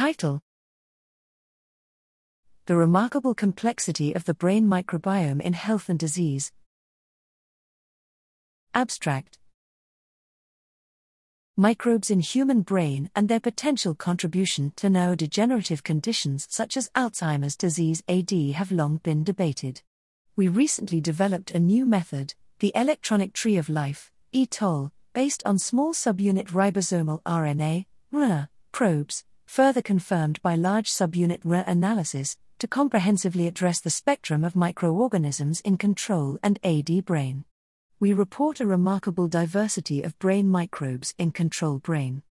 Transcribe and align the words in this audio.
Title 0.00 0.40
The 2.64 2.74
Remarkable 2.74 3.34
Complexity 3.34 4.14
of 4.14 4.24
the 4.24 4.32
Brain 4.32 4.66
Microbiome 4.66 5.42
in 5.42 5.52
Health 5.52 5.90
and 5.90 5.98
Disease. 5.98 6.52
Abstract 8.72 9.36
Microbes 11.54 12.10
in 12.10 12.20
human 12.20 12.62
brain 12.62 13.10
and 13.14 13.28
their 13.28 13.40
potential 13.40 13.94
contribution 13.94 14.72
to 14.76 14.88
neurodegenerative 14.88 15.82
conditions 15.82 16.46
such 16.48 16.78
as 16.78 16.88
Alzheimer's 16.94 17.54
disease 17.54 18.02
AD 18.08 18.30
have 18.54 18.72
long 18.72 19.00
been 19.02 19.22
debated. 19.22 19.82
We 20.34 20.48
recently 20.48 21.02
developed 21.02 21.50
a 21.50 21.58
new 21.58 21.84
method, 21.84 22.32
the 22.60 22.72
electronic 22.74 23.34
tree 23.34 23.58
of 23.58 23.68
life, 23.68 24.10
ETOL, 24.32 24.92
based 25.12 25.42
on 25.44 25.58
small 25.58 25.92
subunit 25.92 26.52
ribosomal 26.52 27.20
RNA, 27.24 27.84
RNA, 28.14 28.48
probes, 28.72 29.24
further 29.50 29.82
confirmed 29.82 30.40
by 30.42 30.54
large 30.54 30.88
subunit 30.88 31.42
RNA 31.42 31.66
analysis, 31.66 32.36
to 32.60 32.68
comprehensively 32.68 33.48
address 33.48 33.80
the 33.80 33.90
spectrum 33.90 34.44
of 34.44 34.54
microorganisms 34.54 35.60
in 35.62 35.76
control 35.76 36.38
and 36.40 36.60
AD 36.62 37.04
brain. 37.04 37.44
We 37.98 38.12
report 38.12 38.60
a 38.60 38.66
remarkable 38.66 39.26
diversity 39.26 40.04
of 40.04 40.16
brain 40.20 40.48
microbes 40.48 41.14
in 41.18 41.32
control 41.32 41.80
brain. 41.80 42.22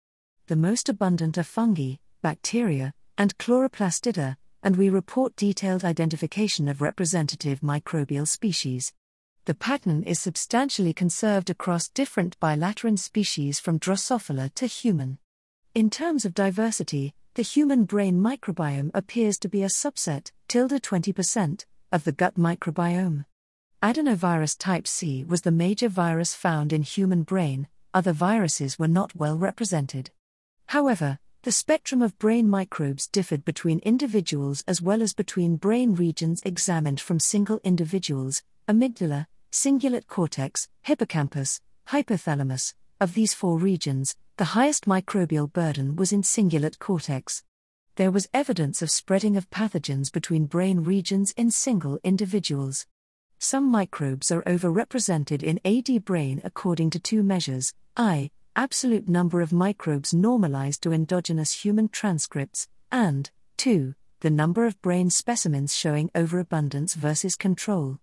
The 0.48 0.56
most 0.56 0.88
abundant 0.88 1.38
are 1.38 1.44
fungi, 1.44 1.96
bacteria, 2.22 2.94
and 3.18 3.38
chloroplastida, 3.38 4.38
and 4.64 4.78
we 4.78 4.88
report 4.88 5.36
detailed 5.36 5.84
identification 5.84 6.70
of 6.70 6.82
representative 6.82 7.60
microbial 7.60 8.30
species. 8.30 8.94
The 9.44 9.56
pattern 9.56 10.04
is 10.04 10.20
substantially 10.20 10.94
conserved 10.94 11.50
across 11.50 11.90
different 11.90 12.40
bilateran 12.40 12.96
species 12.96 13.60
from 13.60 13.78
Drosophila 13.78 14.54
to 14.54 14.68
human. 14.68 15.18
In 15.76 15.92
terms 15.92 16.26
of 16.26 16.34
diversity, 16.34 17.14
the 17.36 17.44
human 17.44 17.84
brain 17.84 18.20
microbiome 18.20 18.90
appears 18.96 19.38
to 19.38 19.48
be 19.48 19.62
a 19.62 19.68
subset, 19.68 20.32
tilde 20.48 20.72
20%, 20.72 21.66
of 21.92 22.04
the 22.04 22.12
gut 22.12 22.34
microbiome. 22.36 23.26
Adenovirus 23.84 24.58
type 24.58 24.88
C 24.88 25.24
was 25.24 25.42
the 25.42 25.52
major 25.52 25.88
virus 25.88 26.34
found 26.34 26.74
in 26.74 26.82
human 26.82 27.22
brain, 27.22 27.68
other 27.94 28.14
viruses 28.14 28.80
were 28.80 28.88
not 28.88 29.16
well 29.16 29.38
represented. 29.38 30.10
However, 30.66 31.20
the 31.44 31.52
spectrum 31.52 32.02
of 32.02 32.18
brain 32.18 32.50
microbes 32.50 33.06
differed 33.06 33.46
between 33.46 33.78
individuals 33.80 34.64
as 34.68 34.82
well 34.82 35.04
as 35.04 35.14
between 35.14 35.56
brain 35.56 35.94
regions 35.94 36.42
examined 36.44 37.00
from 37.00 37.20
single 37.20 37.62
individuals 37.64 38.42
amygdala, 38.68 39.28
cingulate 39.52 40.08
cortex, 40.08 40.68
hippocampus, 40.82 41.62
hypothalamus. 41.90 42.74
Of 43.02 43.14
these 43.14 43.34
four 43.34 43.58
regions, 43.58 44.18
the 44.40 44.56
highest 44.56 44.86
microbial 44.86 45.52
burden 45.52 45.98
was 45.98 46.14
in 46.14 46.22
cingulate 46.22 46.80
cortex. 46.80 47.44
There 47.98 48.10
was 48.10 48.30
evidence 48.34 48.82
of 48.82 48.90
spreading 48.90 49.36
of 49.36 49.50
pathogens 49.50 50.10
between 50.10 50.46
brain 50.46 50.82
regions 50.82 51.34
in 51.36 51.52
single 51.52 52.00
individuals. 52.06 52.88
Some 53.38 53.70
microbes 53.70 54.32
are 54.32 54.42
overrepresented 54.44 55.44
in 55.44 55.60
AD 55.66 56.06
brain 56.06 56.40
according 56.46 56.90
to 56.92 57.00
two 57.00 57.22
measures 57.22 57.74
I, 57.98 58.32
absolute 58.56 59.10
number 59.10 59.42
of 59.42 59.52
microbes 59.52 60.14
normalized 60.14 60.84
to 60.84 60.94
endogenous 60.94 61.52
human 61.52 61.90
transcripts, 61.90 62.70
and 62.94 63.30
2, 63.58 63.94
the 64.22 64.30
number 64.30 64.66
of 64.66 64.82
brain 64.82 65.10
specimens 65.10 65.76
showing 65.76 66.12
overabundance 66.16 66.94
versus 66.94 67.36
control. 67.36 68.00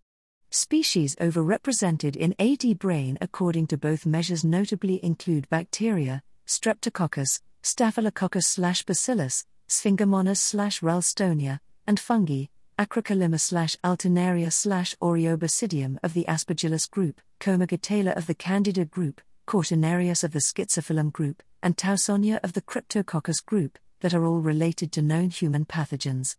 Species 0.50 1.16
overrepresented 1.16 2.16
in 2.16 2.34
AD 2.39 2.78
brain 2.78 3.19
according 3.20 3.66
to 3.69 3.77
both 3.77 4.06
measures 4.06 4.44
notably 4.44 5.05
include 5.05 5.48
bacteria, 5.50 6.22
Streptococcus, 6.47 7.41
Staphylococcus 7.62 8.56
Bacillus, 8.86 9.44
Sphingomonas 9.69 10.55
Ralstonia, 10.80 11.58
and 11.86 11.98
fungi, 11.98 12.44
Acrocalymma 12.78 13.41
slash 13.41 13.77
Alternaria 13.83 14.52
slash 14.52 14.94
Aureobasidium 15.02 15.98
of 16.02 16.14
the 16.14 16.24
Aspergillus 16.28 16.91
group, 16.91 17.20
Komagataella 17.41 18.17
of 18.17 18.27
the 18.27 18.34
Candida 18.34 18.84
group, 18.84 19.20
Cortinarius 19.46 20.23
of 20.23 20.33
the 20.33 20.40
Schizophyllum 20.40 21.11
group, 21.13 21.42
and 21.63 21.77
Tausonia 21.77 22.39
of 22.45 22.52
the 22.52 22.63
Cryptococcus 22.63 23.45
group, 23.45 23.78
that 24.01 24.14
are 24.14 24.24
all 24.24 24.40
related 24.40 24.92
to 24.92 25.02
known 25.02 25.30
human 25.30 25.64
pathogens. 25.64 26.36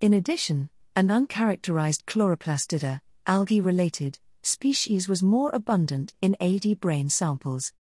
In 0.00 0.12
addition, 0.12 0.68
an 0.94 1.08
uncharacterized 1.08 2.04
chloroplastida, 2.04 3.00
algae 3.28 3.60
related, 3.60 4.18
species 4.42 5.06
was 5.06 5.22
more 5.22 5.50
abundant 5.52 6.14
in 6.22 6.34
AD 6.40 6.80
brain 6.80 7.10
samples. 7.10 7.74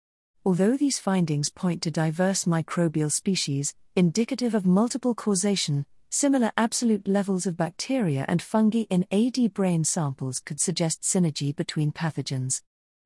Although 0.44 0.76
these 0.76 0.98
findings 0.98 1.50
point 1.50 1.82
to 1.82 1.90
diverse 1.90 2.44
microbial 2.44 3.12
species, 3.12 3.72
indicative 3.94 4.54
of 4.54 4.66
multiple 4.66 5.14
causation, 5.14 5.86
similar 6.10 6.50
absolute 6.56 7.06
levels 7.06 7.46
of 7.46 7.56
bacteria 7.56 8.24
and 8.26 8.42
fungi 8.42 8.84
in 8.90 9.06
AD 9.12 9.54
brain 9.54 9.84
samples 9.84 10.40
could 10.40 10.60
suggest 10.60 11.02
synergy 11.02 11.54
between 11.54 11.92
pathogens. 11.92 12.62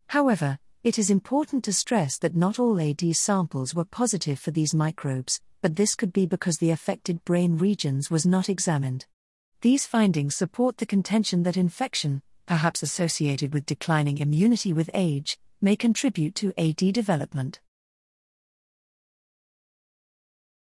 However, 0.08 0.58
it 0.82 0.98
is 0.98 1.10
important 1.10 1.62
to 1.64 1.74
stress 1.74 2.16
that 2.18 2.34
not 2.34 2.58
all 2.58 2.80
AD 2.80 3.14
samples 3.14 3.74
were 3.74 3.84
positive 3.84 4.38
for 4.38 4.50
these 4.50 4.74
microbes, 4.74 5.42
but 5.60 5.76
this 5.76 5.94
could 5.94 6.12
be 6.12 6.24
because 6.24 6.56
the 6.56 6.70
affected 6.70 7.22
brain 7.26 7.58
regions 7.58 8.10
was 8.10 8.24
not 8.24 8.48
examined. 8.48 9.04
These 9.60 9.86
findings 9.86 10.36
support 10.36 10.78
the 10.78 10.86
contention 10.86 11.42
that 11.42 11.58
infection, 11.58 12.22
perhaps 12.50 12.82
associated 12.82 13.54
with 13.54 13.64
declining 13.64 14.18
immunity 14.18 14.72
with 14.72 14.90
age, 14.92 15.38
may 15.60 15.76
contribute 15.76 16.34
to 16.34 16.52
AD 16.58 16.92
development. 16.92 17.60